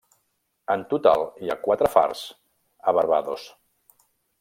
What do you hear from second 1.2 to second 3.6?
hi ha quatre fars a Barbados.